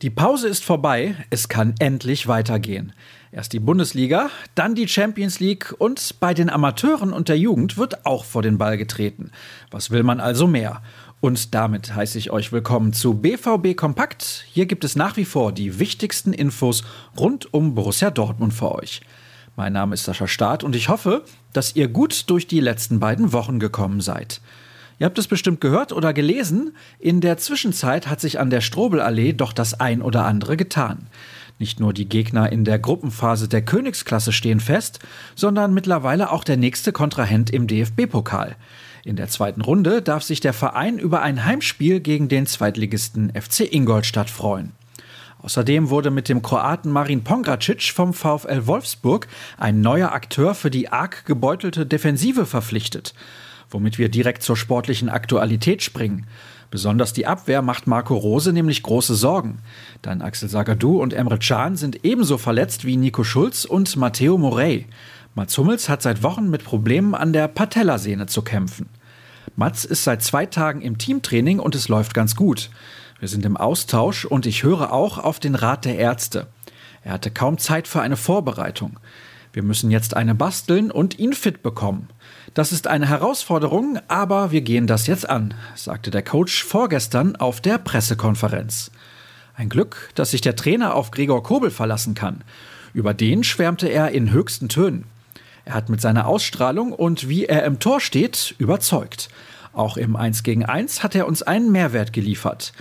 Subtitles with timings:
[0.00, 2.92] Die Pause ist vorbei, es kann endlich weitergehen.
[3.32, 8.06] Erst die Bundesliga, dann die Champions League und bei den Amateuren und der Jugend wird
[8.06, 9.32] auch vor den Ball getreten.
[9.72, 10.82] Was will man also mehr?
[11.20, 14.44] Und damit heiße ich euch willkommen zu BVB Kompakt.
[14.52, 16.84] Hier gibt es nach wie vor die wichtigsten Infos
[17.18, 19.00] rund um Borussia Dortmund für euch.
[19.56, 23.32] Mein Name ist Sascha Staat und ich hoffe, dass ihr gut durch die letzten beiden
[23.32, 24.40] Wochen gekommen seid.
[24.98, 26.74] Ihr habt es bestimmt gehört oder gelesen.
[26.98, 31.06] In der Zwischenzeit hat sich an der Strobelallee doch das ein oder andere getan.
[31.60, 35.00] Nicht nur die Gegner in der Gruppenphase der Königsklasse stehen fest,
[35.34, 38.56] sondern mittlerweile auch der nächste Kontrahent im DFB-Pokal.
[39.04, 43.72] In der zweiten Runde darf sich der Verein über ein Heimspiel gegen den Zweitligisten FC
[43.72, 44.72] Ingolstadt freuen.
[45.40, 50.90] Außerdem wurde mit dem Kroaten Marin Pongracic vom VfL Wolfsburg ein neuer Akteur für die
[50.90, 53.14] arg gebeutelte Defensive verpflichtet
[53.70, 56.26] womit wir direkt zur sportlichen Aktualität springen.
[56.70, 59.58] Besonders die Abwehr macht Marco Rose nämlich große Sorgen.
[60.02, 64.86] Dann Axel Sagadou und Emre Can sind ebenso verletzt wie Nico Schulz und Matteo Morey.
[65.34, 68.88] Mats Hummels hat seit Wochen mit Problemen an der Patellasehne zu kämpfen.
[69.56, 72.70] Mats ist seit zwei Tagen im Teamtraining und es läuft ganz gut.
[73.18, 76.46] Wir sind im Austausch und ich höre auch auf den Rat der Ärzte.
[77.02, 78.98] Er hatte kaum Zeit für eine Vorbereitung.
[79.58, 82.10] Wir müssen jetzt eine basteln und ihn fit bekommen.
[82.54, 87.60] Das ist eine Herausforderung, aber wir gehen das jetzt an, sagte der Coach vorgestern auf
[87.60, 88.92] der Pressekonferenz.
[89.56, 92.44] Ein Glück, dass sich der Trainer auf Gregor Kobel verlassen kann.
[92.94, 95.06] Über den schwärmte er in höchsten Tönen.
[95.64, 99.28] Er hat mit seiner Ausstrahlung und wie er im Tor steht, überzeugt.
[99.72, 102.72] Auch im 1 gegen 1 hat er uns einen Mehrwert geliefert.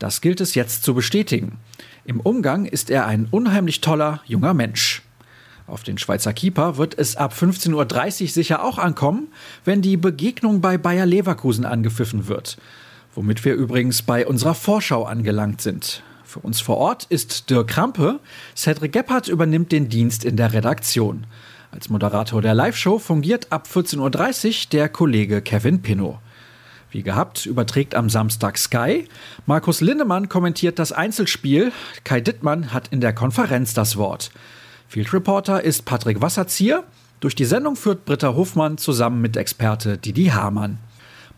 [0.00, 1.60] Das gilt es jetzt zu bestätigen.
[2.04, 5.03] Im Umgang ist er ein unheimlich toller junger Mensch.
[5.66, 9.28] Auf den Schweizer Keeper wird es ab 15.30 Uhr sicher auch ankommen,
[9.64, 12.58] wenn die Begegnung bei Bayer Leverkusen angepfiffen wird.
[13.14, 16.02] Womit wir übrigens bei unserer Vorschau angelangt sind.
[16.24, 18.20] Für uns vor Ort ist Dirk Krampe.
[18.56, 21.26] Cedric Gebhardt übernimmt den Dienst in der Redaktion.
[21.70, 26.18] Als Moderator der Live-Show fungiert ab 14.30 Uhr der Kollege Kevin Pinnow.
[26.90, 29.08] Wie gehabt überträgt am Samstag Sky.
[29.46, 31.72] Markus Lindemann kommentiert das Einzelspiel.
[32.04, 34.30] Kai Dittmann hat in der Konferenz das Wort.
[34.88, 36.84] Field Reporter ist Patrick Wasserzieher.
[37.20, 40.78] Durch die Sendung führt Britta Hofmann zusammen mit Experte Didi Hamann.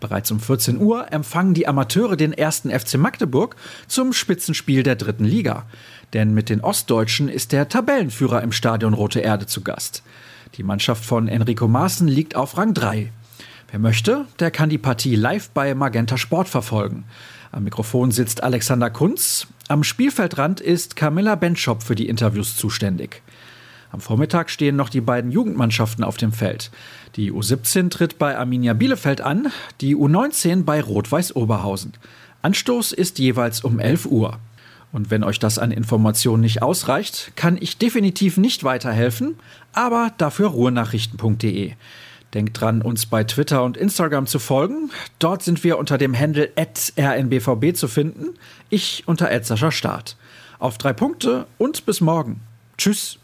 [0.00, 3.56] Bereits um 14 Uhr empfangen die Amateure den ersten FC Magdeburg
[3.88, 5.64] zum Spitzenspiel der dritten Liga.
[6.12, 10.02] Denn mit den Ostdeutschen ist der Tabellenführer im Stadion Rote Erde zu Gast.
[10.56, 13.10] Die Mannschaft von Enrico Maaßen liegt auf Rang 3.
[13.70, 17.04] Wer möchte, der kann die Partie live bei Magenta Sport verfolgen.
[17.50, 19.48] Am Mikrofon sitzt Alexander Kunz.
[19.68, 23.22] Am Spielfeldrand ist Camilla Benschop für die Interviews zuständig.
[23.90, 26.70] Am Vormittag stehen noch die beiden Jugendmannschaften auf dem Feld.
[27.16, 29.48] Die U17 tritt bei Arminia Bielefeld an,
[29.80, 31.94] die U19 bei Rot-Weiß Oberhausen.
[32.42, 34.38] Anstoß ist jeweils um 11 Uhr.
[34.92, 39.36] Und wenn euch das an Informationen nicht ausreicht, kann ich definitiv nicht weiterhelfen,
[39.72, 41.72] aber dafür ruhenachrichten.de.
[42.34, 44.90] Denkt dran, uns bei Twitter und Instagram zu folgen.
[45.18, 48.34] Dort sind wir unter dem Handle rnbvb zu finden.
[48.68, 49.30] Ich unter
[49.70, 50.16] Start.
[50.58, 52.40] Auf drei Punkte und bis morgen.
[52.78, 53.18] Tschüss.